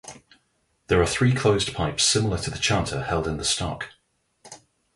[0.87, 3.89] These are three closed pipes, similar to the chanter, held in the stock.